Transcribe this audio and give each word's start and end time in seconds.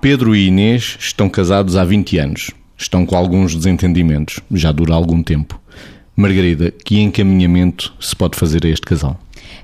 Pedro 0.00 0.34
e 0.34 0.46
Inês 0.46 0.96
estão 0.98 1.28
casados 1.28 1.76
há 1.76 1.84
20 1.84 2.16
anos. 2.16 2.50
Estão 2.76 3.04
com 3.04 3.14
alguns 3.14 3.54
desentendimentos. 3.54 4.40
Já 4.50 4.72
dura 4.72 4.94
algum 4.94 5.22
tempo. 5.22 5.60
Margarida, 6.16 6.70
que 6.70 6.98
encaminhamento 7.00 7.92
se 8.00 8.16
pode 8.16 8.38
fazer 8.38 8.64
a 8.64 8.68
este 8.70 8.86
casal? 8.86 9.18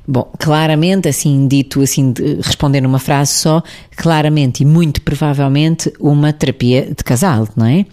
Bom, 0.07 0.30
claramente, 0.38 1.08
assim 1.08 1.48
dito, 1.48 1.80
assim, 1.80 2.12
responder 2.43 2.82
numa 2.82 2.98
frase 2.98 3.32
só, 3.32 3.62
claramente 3.96 4.62
e 4.62 4.66
muito 4.66 5.00
provavelmente 5.00 5.90
uma 5.98 6.32
terapia 6.34 6.82
de 6.94 7.03
casal, 7.03 7.48
não 7.57 7.66
é? 7.66 7.86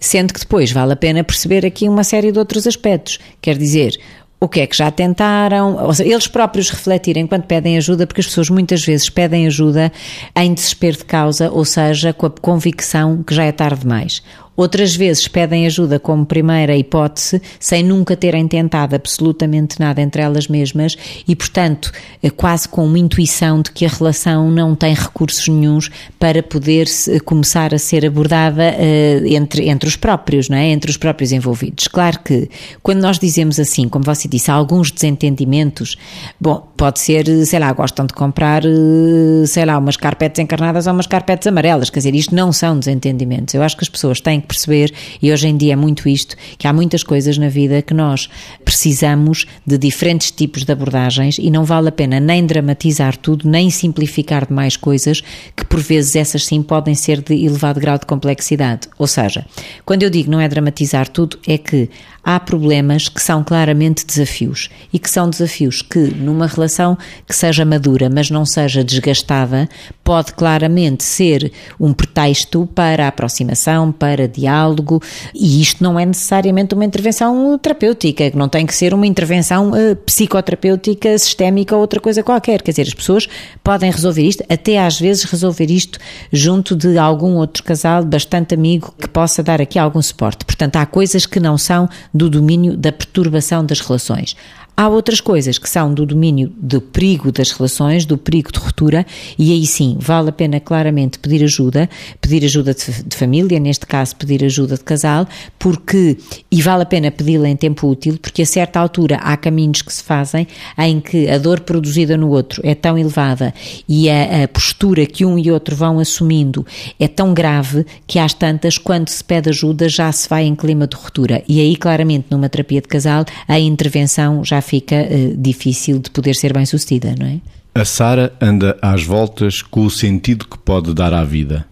Sendo 0.00 0.32
que 0.32 0.40
depois 0.40 0.72
vale 0.72 0.94
a 0.94 0.96
pena 0.96 1.22
perceber 1.22 1.64
aqui 1.66 1.88
uma 1.88 2.04
série 2.04 2.32
de 2.32 2.38
outros 2.38 2.66
aspectos. 2.66 3.18
Quer 3.40 3.56
dizer, 3.58 4.00
o 4.42 4.48
que 4.48 4.58
é 4.58 4.66
que 4.66 4.76
já 4.76 4.90
tentaram, 4.90 5.76
ou 5.76 5.94
seja, 5.94 6.10
eles 6.10 6.26
próprios 6.26 6.68
refletirem 6.68 7.28
quando 7.28 7.44
pedem 7.44 7.76
ajuda, 7.76 8.08
porque 8.08 8.20
as 8.20 8.26
pessoas 8.26 8.50
muitas 8.50 8.84
vezes 8.84 9.08
pedem 9.08 9.46
ajuda 9.46 9.92
em 10.34 10.52
desespero 10.52 10.96
de 10.96 11.04
causa, 11.04 11.48
ou 11.48 11.64
seja, 11.64 12.12
com 12.12 12.26
a 12.26 12.30
convicção 12.30 13.22
que 13.22 13.32
já 13.32 13.44
é 13.44 13.52
tarde 13.52 13.82
demais. 13.82 14.20
Outras 14.54 14.94
vezes 14.94 15.26
pedem 15.26 15.66
ajuda 15.66 15.98
como 15.98 16.26
primeira 16.26 16.76
hipótese, 16.76 17.40
sem 17.58 17.82
nunca 17.82 18.14
terem 18.14 18.46
tentado 18.46 18.94
absolutamente 18.94 19.80
nada 19.80 20.00
entre 20.02 20.20
elas 20.20 20.46
mesmas 20.46 20.96
e, 21.26 21.34
portanto, 21.34 21.90
eh, 22.22 22.28
quase 22.28 22.68
com 22.68 22.84
uma 22.84 22.98
intuição 22.98 23.62
de 23.62 23.70
que 23.70 23.86
a 23.86 23.88
relação 23.88 24.50
não 24.50 24.74
tem 24.74 24.94
recursos 24.94 25.48
nenhums 25.48 25.90
para 26.18 26.42
poder 26.42 26.86
começar 27.24 27.74
a 27.74 27.78
ser 27.78 28.04
abordada 28.04 28.74
uh, 28.74 29.26
entre, 29.26 29.68
entre 29.68 29.88
os 29.88 29.96
próprios, 29.96 30.48
não 30.48 30.56
é? 30.56 30.66
Entre 30.66 30.90
os 30.90 30.96
próprios 30.96 31.32
envolvidos. 31.32 31.88
Claro 31.88 32.18
que, 32.20 32.50
quando 32.82 33.00
nós 33.00 33.18
dizemos 33.18 33.58
assim, 33.58 33.88
como 33.88 34.04
você 34.04 34.28
disse, 34.28 34.50
alguns 34.50 34.90
desentendimentos, 34.90 35.96
bom, 36.38 36.68
pode 36.76 37.00
ser, 37.00 37.26
sei 37.46 37.58
lá, 37.58 37.72
gostam 37.72 38.04
de 38.04 38.12
comprar, 38.12 38.62
eh, 38.64 39.46
sei 39.46 39.64
lá, 39.64 39.78
umas 39.78 39.96
carpetes 39.96 40.40
encarnadas 40.40 40.86
ou 40.86 40.92
umas 40.92 41.06
carpetes 41.06 41.46
amarelas, 41.46 41.88
quer 41.88 42.00
dizer, 42.00 42.14
isto 42.14 42.34
não 42.34 42.52
são 42.52 42.78
desentendimentos. 42.78 43.54
Eu 43.54 43.62
acho 43.62 43.76
que 43.76 43.84
as 43.84 43.88
pessoas 43.88 44.20
têm 44.20 44.41
que 44.42 44.48
perceber, 44.48 44.92
e 45.22 45.32
hoje 45.32 45.48
em 45.48 45.56
dia 45.56 45.72
é 45.72 45.76
muito 45.76 46.08
isto, 46.08 46.36
que 46.58 46.66
há 46.66 46.72
muitas 46.72 47.02
coisas 47.02 47.38
na 47.38 47.48
vida 47.48 47.80
que 47.80 47.94
nós 47.94 48.28
precisamos 48.64 49.46
de 49.66 49.78
diferentes 49.78 50.30
tipos 50.30 50.64
de 50.64 50.72
abordagens 50.72 51.38
e 51.38 51.50
não 51.50 51.64
vale 51.64 51.88
a 51.88 51.92
pena 51.92 52.20
nem 52.20 52.44
dramatizar 52.44 53.16
tudo, 53.16 53.48
nem 53.48 53.70
simplificar 53.70 54.46
demais 54.46 54.76
coisas, 54.76 55.22
que 55.56 55.64
por 55.64 55.80
vezes 55.80 56.16
essas 56.16 56.44
sim 56.44 56.62
podem 56.62 56.94
ser 56.94 57.22
de 57.22 57.34
elevado 57.34 57.80
grau 57.80 57.98
de 57.98 58.06
complexidade. 58.06 58.88
Ou 58.98 59.06
seja, 59.06 59.46
quando 59.84 60.02
eu 60.02 60.10
digo 60.10 60.30
não 60.30 60.40
é 60.40 60.48
dramatizar 60.48 61.08
tudo, 61.08 61.38
é 61.46 61.56
que 61.56 61.88
há 62.24 62.38
problemas 62.38 63.08
que 63.08 63.20
são 63.20 63.42
claramente 63.42 64.06
desafios 64.06 64.68
e 64.92 64.98
que 64.98 65.10
são 65.10 65.28
desafios 65.28 65.82
que, 65.82 65.98
numa 65.98 66.46
relação 66.46 66.96
que 67.26 67.34
seja 67.34 67.64
madura, 67.64 68.08
mas 68.08 68.30
não 68.30 68.46
seja 68.46 68.84
desgastada, 68.84 69.68
pode 70.04 70.32
claramente 70.32 71.04
ser 71.04 71.52
um 71.78 71.92
pretexto 71.92 72.68
para 72.74 73.08
aproximação, 73.08 73.92
para 73.92 74.28
diálogo, 74.28 75.00
e 75.34 75.60
isto 75.60 75.82
não 75.82 75.98
é 75.98 76.04
necessariamente 76.04 76.74
uma 76.74 76.84
intervenção 76.84 77.58
terapêutica, 77.58 78.30
não 78.34 78.48
tem 78.48 78.66
que 78.66 78.74
ser 78.74 78.94
uma 78.94 79.06
intervenção 79.06 79.70
uh, 79.70 79.96
psicoterapêutica, 79.96 81.16
sistémica 81.18 81.74
ou 81.74 81.80
outra 81.80 82.00
coisa 82.00 82.22
qualquer. 82.22 82.62
Quer 82.62 82.72
dizer, 82.72 82.82
as 82.82 82.94
pessoas 82.94 83.28
podem 83.62 83.90
resolver 83.90 84.22
isto, 84.22 84.44
até 84.48 84.78
às 84.78 84.98
vezes 84.98 85.24
resolver 85.24 85.70
isto 85.70 85.98
junto 86.32 86.74
de 86.74 86.98
algum 86.98 87.34
outro 87.36 87.62
casal 87.62 88.04
bastante 88.04 88.54
amigo 88.54 88.94
que 88.98 89.08
possa 89.08 89.42
dar 89.42 89.60
aqui 89.60 89.78
algum 89.78 90.02
suporte. 90.02 90.44
Portanto, 90.44 90.76
há 90.76 90.86
coisas 90.86 91.26
que 91.26 91.40
não 91.40 91.56
são 91.56 91.88
do 92.12 92.28
domínio 92.28 92.76
da 92.76 92.92
perturbação 92.92 93.64
das 93.64 93.80
relações. 93.80 94.36
Há 94.82 94.88
outras 94.88 95.20
coisas 95.20 95.58
que 95.58 95.70
são 95.70 95.94
do 95.94 96.04
domínio 96.04 96.52
do 96.56 96.80
perigo 96.80 97.30
das 97.30 97.52
relações, 97.52 98.04
do 98.04 98.18
perigo 98.18 98.50
de 98.50 98.58
ruptura, 98.58 99.06
e 99.38 99.52
aí 99.52 99.64
sim 99.64 99.96
vale 100.00 100.30
a 100.30 100.32
pena 100.32 100.58
claramente 100.58 101.20
pedir 101.20 101.44
ajuda, 101.44 101.88
pedir 102.20 102.44
ajuda 102.44 102.74
de, 102.74 103.04
de 103.04 103.16
família, 103.16 103.60
neste 103.60 103.86
caso 103.86 104.16
pedir 104.16 104.44
ajuda 104.44 104.74
de 104.74 104.82
casal, 104.82 105.28
porque, 105.56 106.18
e 106.50 106.60
vale 106.60 106.82
a 106.82 106.86
pena 106.86 107.12
pedi-la 107.12 107.48
em 107.48 107.54
tempo 107.54 107.86
útil, 107.86 108.18
porque 108.20 108.42
a 108.42 108.44
certa 108.44 108.80
altura 108.80 109.18
há 109.22 109.36
caminhos 109.36 109.82
que 109.82 109.92
se 109.92 110.02
fazem 110.02 110.48
em 110.76 111.00
que 111.00 111.30
a 111.30 111.38
dor 111.38 111.60
produzida 111.60 112.16
no 112.16 112.30
outro 112.30 112.60
é 112.64 112.74
tão 112.74 112.98
elevada 112.98 113.54
e 113.88 114.10
a, 114.10 114.42
a 114.42 114.48
postura 114.48 115.06
que 115.06 115.24
um 115.24 115.38
e 115.38 115.48
outro 115.52 115.76
vão 115.76 116.00
assumindo 116.00 116.66
é 116.98 117.06
tão 117.06 117.32
grave 117.32 117.86
que 118.04 118.18
às 118.18 118.34
tantas, 118.34 118.78
quando 118.78 119.10
se 119.10 119.22
pede 119.22 119.48
ajuda, 119.48 119.88
já 119.88 120.10
se 120.10 120.28
vai 120.28 120.42
em 120.42 120.56
clima 120.56 120.88
de 120.88 120.96
ruptura. 120.96 121.44
E 121.48 121.60
aí, 121.60 121.76
claramente, 121.76 122.26
numa 122.32 122.48
terapia 122.48 122.80
de 122.80 122.88
casal, 122.88 123.24
a 123.46 123.60
intervenção 123.60 124.44
já 124.44 124.60
fica 124.60 124.71
uh, 124.78 125.36
difícil 125.36 125.98
de 125.98 126.10
poder 126.10 126.34
ser 126.34 126.52
bem 126.52 126.64
sucedida, 126.66 127.14
não 127.18 127.26
é? 127.26 127.40
A 127.74 127.84
Sara 127.84 128.32
anda 128.40 128.76
às 128.82 129.02
voltas 129.02 129.62
com 129.62 129.84
o 129.86 129.90
sentido 129.90 130.46
que 130.46 130.58
pode 130.58 130.92
dar 130.92 131.14
à 131.14 131.24
vida 131.24 131.64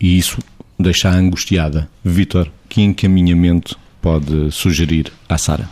e 0.00 0.18
isso 0.18 0.38
deixa-a 0.78 1.14
angustiada. 1.14 1.88
Vitor, 2.04 2.50
que 2.68 2.82
encaminhamento 2.82 3.78
pode 4.02 4.50
sugerir 4.50 5.12
à 5.28 5.38
Sara? 5.38 5.68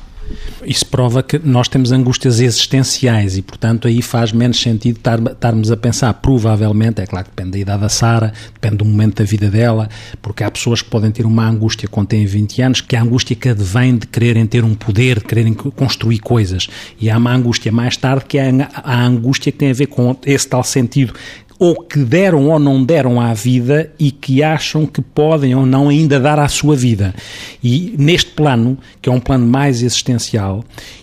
Isso 0.65 0.87
prova 0.87 1.23
que 1.23 1.39
nós 1.39 1.69
temos 1.69 1.93
angústias 1.93 2.41
existenciais 2.41 3.37
e, 3.37 3.43
portanto, 3.43 3.89
aí 3.89 4.01
faz 4.03 4.33
menos 4.33 4.61
sentido 4.61 4.97
estar, 4.97 5.21
estarmos 5.21 5.71
a 5.71 5.77
pensar. 5.77 6.13
Provavelmente, 6.15 7.01
é 7.01 7.07
claro 7.07 7.27
que 7.27 7.31
depende 7.31 7.53
da 7.53 7.59
idade 7.59 7.83
da 7.83 7.89
Sara, 7.89 8.33
depende 8.53 8.77
do 8.77 8.85
momento 8.85 9.17
da 9.17 9.25
vida 9.25 9.51
dela, 9.51 9.89
porque 10.21 10.45
há 10.45 10.51
pessoas 10.51 10.83
que 10.83 10.91
podem 10.91 11.11
ter 11.11 11.27
uma 11.27 11.47
angústia 11.47 11.89
quando 11.89 12.09
têm 12.09 12.25
20 12.27 12.63
anos, 12.63 12.81
que 12.81 12.97
a 12.97 13.03
angústia 13.03 13.37
que 13.37 13.49
advém 13.49 13.97
de 13.97 14.07
quererem 14.07 14.47
ter 14.47 14.65
um 14.65 14.75
poder, 14.75 15.19
de 15.19 15.25
quererem 15.25 15.55
construir 15.55 16.19
coisas. 16.19 16.69
E 17.01 17.11
há 17.11 17.19
uma 17.19 17.33
angústia 17.33 17.73
mais 17.73 17.97
tarde 17.97 18.25
que 18.27 18.39
é 18.39 18.51
a 18.73 19.05
angústia 19.05 19.53
que 19.53 19.59
tem 19.59 19.71
a 19.71 19.75
ver 19.75 19.87
com 19.87 20.17
esse 20.25 20.49
tal 20.49 20.65
sentido 20.65 21.15
ou 21.63 21.77
que 21.77 22.01
deram 22.01 22.49
ou 22.49 22.59
não 22.59 22.83
deram 22.83 23.21
à 23.21 23.33
vida 23.33 23.93
e 23.97 24.11
que 24.11 24.43
acham 24.43 24.85
que 24.85 25.01
podem 25.01 25.55
ou 25.55 25.65
não 25.65 25.89
ainda 25.89 26.19
dar 26.19 26.37
à 26.41 26.49
sua 26.49 26.75
vida. 26.75 27.15
E 27.63 27.95
neste 27.97 28.33
plano, 28.33 28.77
que 29.01 29.09
é 29.09 29.13
um 29.13 29.21
plano 29.21 29.47
mais 29.47 29.81
existencial, 29.81 30.22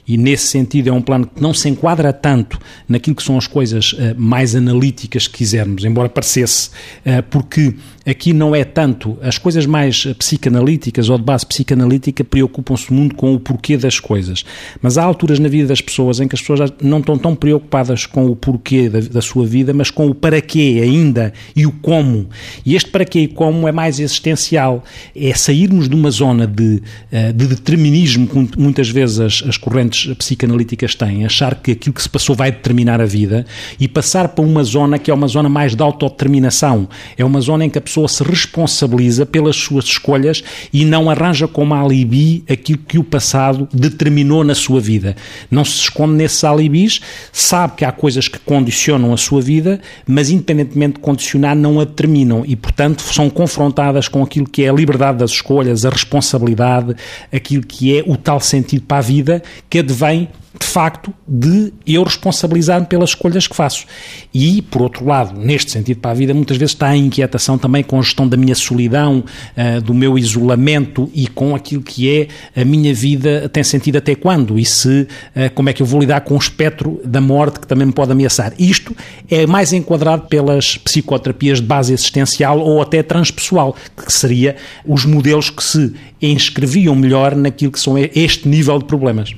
e 0.07 0.17
nesse 0.17 0.47
sentido 0.47 0.89
é 0.89 0.93
um 0.93 1.01
plano 1.01 1.27
que 1.27 1.41
não 1.41 1.53
se 1.53 1.67
enquadra 1.69 2.13
tanto 2.13 2.59
naquilo 2.87 3.15
que 3.15 3.23
são 3.23 3.37
as 3.37 3.47
coisas 3.47 3.93
uh, 3.93 4.15
mais 4.17 4.55
analíticas 4.55 5.27
que 5.27 5.39
quisermos, 5.39 5.83
embora 5.83 6.09
parecesse, 6.09 6.69
uh, 7.05 7.23
porque 7.29 7.73
aqui 8.09 8.33
não 8.33 8.55
é 8.55 8.63
tanto. 8.63 9.17
As 9.21 9.37
coisas 9.37 9.65
mais 9.65 10.05
psicanalíticas 10.17 11.09
ou 11.09 11.17
de 11.17 11.23
base 11.23 11.45
psicanalítica 11.45 12.23
preocupam-se 12.23 12.91
muito 12.91 13.15
com 13.15 13.33
o 13.33 13.39
porquê 13.39 13.77
das 13.77 13.99
coisas, 13.99 14.43
mas 14.81 14.97
há 14.97 15.03
alturas 15.03 15.39
na 15.39 15.49
vida 15.49 15.67
das 15.67 15.81
pessoas 15.81 16.19
em 16.19 16.27
que 16.27 16.35
as 16.35 16.41
pessoas 16.41 16.71
não 16.81 16.99
estão 16.99 17.17
tão 17.17 17.35
preocupadas 17.35 18.05
com 18.05 18.25
o 18.27 18.35
porquê 18.35 18.89
da, 18.89 18.99
da 18.99 19.21
sua 19.21 19.45
vida, 19.45 19.73
mas 19.73 19.91
com 19.91 20.07
o 20.07 20.15
para 20.15 20.41
quê 20.41 20.79
ainda 20.81 21.33
e 21.55 21.65
o 21.65 21.71
como. 21.71 22.29
E 22.65 22.75
este 22.75 22.89
para 22.89 23.05
quê 23.05 23.21
e 23.21 23.27
como 23.27 23.67
é 23.67 23.71
mais 23.71 23.99
existencial, 23.99 24.83
é 25.15 25.33
sairmos 25.33 25.89
de 25.89 25.95
uma 25.95 26.11
zona 26.11 26.47
de, 26.47 26.81
uh, 27.11 27.33
de 27.33 27.47
determinismo 27.47 28.27
que 28.27 28.59
muitas 28.59 28.89
vezes 28.89 29.19
as, 29.19 29.43
as 29.47 29.57
correntes 29.57 30.13
psicanalíticas 30.15 30.95
têm, 30.95 31.25
achar 31.25 31.55
que 31.55 31.71
aquilo 31.71 31.93
que 31.93 32.01
se 32.01 32.09
passou 32.09 32.35
vai 32.35 32.51
determinar 32.51 33.01
a 33.01 33.05
vida 33.05 33.45
e 33.79 33.87
passar 33.87 34.29
para 34.29 34.43
uma 34.43 34.63
zona 34.63 34.97
que 34.97 35.11
é 35.11 35.13
uma 35.13 35.27
zona 35.27 35.49
mais 35.49 35.75
de 35.75 35.81
autodeterminação, 35.81 36.87
é 37.17 37.25
uma 37.25 37.41
zona 37.41 37.65
em 37.65 37.69
que 37.69 37.77
a 37.77 37.81
pessoa 37.99 38.07
se 38.07 38.23
responsabiliza 38.23 39.25
pelas 39.25 39.55
suas 39.55 39.85
escolhas 39.85 40.43
e 40.71 40.85
não 40.85 41.09
arranja 41.09 41.47
como 41.47 41.73
alibi 41.73 42.43
aquilo 42.49 42.79
que 42.87 42.97
o 42.97 43.03
passado 43.03 43.67
determinou 43.73 44.43
na 44.43 44.55
sua 44.55 44.79
vida. 44.79 45.15
Não 45.49 45.65
se 45.65 45.81
esconde 45.81 46.13
nesses 46.13 46.43
alibis, 46.43 47.01
sabe 47.31 47.75
que 47.77 47.85
há 47.85 47.91
coisas 47.91 48.27
que 48.27 48.39
condicionam 48.39 49.13
a 49.13 49.17
sua 49.17 49.41
vida, 49.41 49.81
mas 50.07 50.29
independentemente 50.29 50.93
de 50.95 50.99
condicionar, 50.99 51.55
não 51.55 51.79
a 51.79 51.83
determinam 51.83 52.43
e, 52.45 52.55
portanto, 52.55 53.01
são 53.01 53.29
confrontadas 53.29 54.07
com 54.07 54.23
aquilo 54.23 54.47
que 54.47 54.63
é 54.63 54.69
a 54.69 54.73
liberdade 54.73 55.17
das 55.17 55.31
escolhas, 55.31 55.85
a 55.85 55.89
responsabilidade, 55.89 56.95
aquilo 57.33 57.63
que 57.63 57.97
é 57.97 58.03
o 58.05 58.15
tal 58.15 58.39
sentido 58.39 58.83
para 58.83 58.97
a 58.97 59.01
vida 59.01 59.43
que 59.69 59.79
advém 59.79 60.29
de 60.57 60.65
facto, 60.65 61.13
de 61.27 61.71
eu 61.85 62.03
responsabilizar-me 62.03 62.87
pelas 62.87 63.09
escolhas 63.09 63.47
que 63.47 63.55
faço. 63.55 63.85
E, 64.33 64.61
por 64.63 64.81
outro 64.81 65.05
lado, 65.05 65.39
neste 65.39 65.71
sentido 65.71 65.99
para 65.99 66.11
a 66.11 66.13
vida, 66.13 66.33
muitas 66.33 66.57
vezes 66.57 66.73
está 66.73 66.87
a 66.87 66.97
inquietação 66.97 67.57
também 67.57 67.83
com 67.83 67.99
a 67.99 68.01
gestão 68.01 68.27
da 68.27 68.35
minha 68.35 68.55
solidão, 68.55 69.23
uh, 69.55 69.81
do 69.81 69.93
meu 69.93 70.17
isolamento 70.17 71.09
e 71.13 71.27
com 71.27 71.55
aquilo 71.55 71.83
que 71.83 72.09
é 72.09 72.27
a 72.59 72.65
minha 72.65 72.93
vida 72.93 73.47
tem 73.49 73.63
sentido 73.63 73.97
até 73.97 74.15
quando 74.15 74.57
e 74.57 74.65
se, 74.65 75.01
uh, 75.35 75.53
como 75.53 75.69
é 75.69 75.73
que 75.73 75.83
eu 75.83 75.85
vou 75.85 75.99
lidar 75.99 76.21
com 76.21 76.33
o 76.33 76.37
espectro 76.37 76.99
da 77.05 77.21
morte 77.21 77.59
que 77.59 77.67
também 77.67 77.85
me 77.85 77.93
pode 77.93 78.11
ameaçar. 78.11 78.53
Isto 78.57 78.95
é 79.29 79.45
mais 79.45 79.71
enquadrado 79.71 80.27
pelas 80.27 80.77
psicoterapias 80.77 81.61
de 81.61 81.67
base 81.67 81.93
existencial 81.93 82.59
ou 82.59 82.81
até 82.81 83.03
transpessoal, 83.03 83.75
que 83.95 84.11
seria 84.11 84.55
os 84.83 85.05
modelos 85.05 85.51
que 85.51 85.63
se 85.63 85.93
inscreviam 86.19 86.95
melhor 86.95 87.35
naquilo 87.35 87.71
que 87.71 87.79
são 87.79 87.95
este 87.97 88.47
nível 88.47 88.79
de 88.79 88.85
problemas. 88.85 89.35